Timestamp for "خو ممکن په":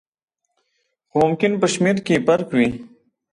1.09-1.67